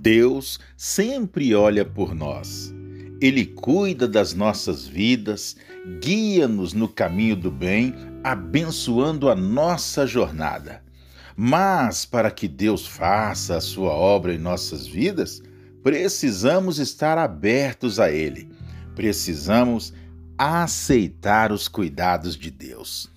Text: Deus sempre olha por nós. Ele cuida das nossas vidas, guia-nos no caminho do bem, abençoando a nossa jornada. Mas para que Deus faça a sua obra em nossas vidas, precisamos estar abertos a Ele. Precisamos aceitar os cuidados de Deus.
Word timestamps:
Deus 0.00 0.58
sempre 0.78 1.54
olha 1.54 1.84
por 1.84 2.14
nós. 2.14 2.72
Ele 3.20 3.44
cuida 3.44 4.08
das 4.08 4.32
nossas 4.32 4.86
vidas, 4.86 5.56
guia-nos 6.00 6.72
no 6.72 6.88
caminho 6.88 7.36
do 7.36 7.50
bem, 7.50 7.94
abençoando 8.24 9.28
a 9.28 9.34
nossa 9.36 10.06
jornada. 10.06 10.82
Mas 11.36 12.06
para 12.06 12.30
que 12.30 12.48
Deus 12.48 12.86
faça 12.86 13.58
a 13.58 13.60
sua 13.60 13.90
obra 13.90 14.32
em 14.32 14.38
nossas 14.38 14.86
vidas, 14.86 15.42
precisamos 15.82 16.78
estar 16.78 17.18
abertos 17.18 18.00
a 18.00 18.10
Ele. 18.10 18.48
Precisamos 18.96 19.92
aceitar 20.38 21.52
os 21.52 21.68
cuidados 21.68 22.36
de 22.36 22.50
Deus. 22.50 23.10